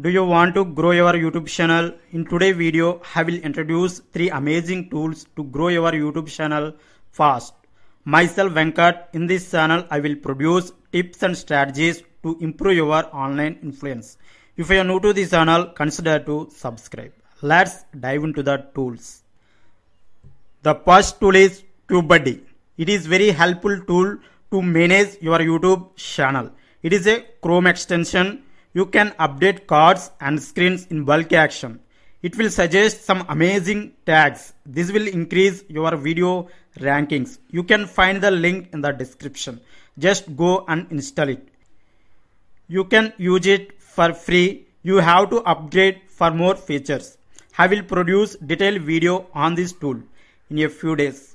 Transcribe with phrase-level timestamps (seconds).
[0.00, 1.92] Do you want to grow your YouTube channel?
[2.12, 6.72] In today's video, I will introduce three amazing tools to grow your YouTube channel
[7.10, 7.52] fast.
[8.04, 13.58] Myself Venkat, in this channel I will produce tips and strategies to improve your online
[13.60, 14.18] influence.
[14.56, 17.12] If you are new to this channel, consider to subscribe.
[17.42, 19.24] Let's dive into the tools.
[20.62, 22.40] The first tool is TubeBuddy.
[22.76, 24.18] It is very helpful tool
[24.52, 26.52] to manage your YouTube channel.
[26.84, 28.44] It is a Chrome extension.
[28.78, 31.80] You can update cards and screens in bulk action.
[32.22, 34.52] It will suggest some amazing tags.
[34.64, 36.48] This will increase your video
[36.78, 37.38] rankings.
[37.50, 39.60] You can find the link in the description.
[39.98, 41.48] Just go and install it.
[42.68, 44.68] You can use it for free.
[44.82, 47.18] You have to upgrade for more features.
[47.58, 50.00] I will produce detailed video on this tool
[50.50, 51.34] in a few days.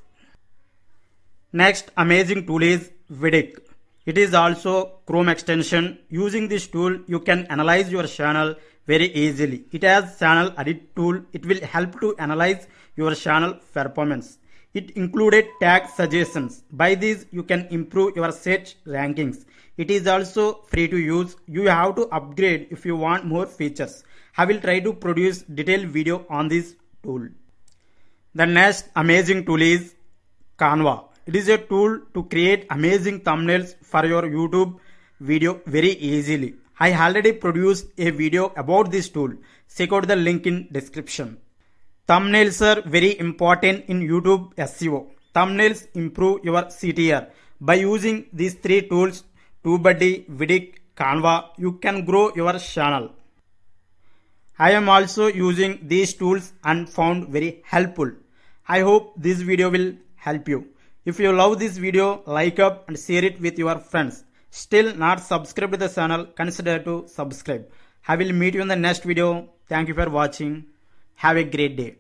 [1.52, 3.73] Next amazing tool is vidIQ.
[4.06, 6.00] It is also Chrome extension.
[6.10, 9.66] Using this tool, you can analyze your channel very easily.
[9.72, 11.22] It has channel edit tool.
[11.32, 14.40] It will help to analyze your channel performance.
[14.74, 16.64] It included tag suggestions.
[16.72, 19.46] By this, you can improve your search rankings.
[19.78, 21.38] It is also free to use.
[21.48, 24.04] You have to upgrade if you want more features.
[24.38, 27.30] I will try to produce detailed video on this tool.
[28.36, 29.96] The next amazing tool is
[30.58, 31.06] Canva.
[31.26, 34.78] It is a tool to create amazing thumbnails for your YouTube
[35.22, 36.56] video very easily.
[36.78, 39.32] I already produced a video about this tool.
[39.74, 41.38] Check out the link in description.
[42.10, 45.08] Thumbnails are very important in YouTube SEO.
[45.34, 47.30] Thumbnails improve your CTR.
[47.62, 49.24] By using these three tools,
[49.64, 53.12] TubeBuddy, vidIQ, Canva, you can grow your channel.
[54.60, 58.12] I am also using these tools and found very helpful.
[58.68, 60.68] I hope this video will help you.
[61.06, 64.24] If you love this video, like up and share it with your friends.
[64.52, 67.70] Still not subscribed to the channel, consider to subscribe.
[68.08, 69.50] I will meet you in the next video.
[69.68, 70.66] Thank you for watching.
[71.16, 71.98] Have a great day.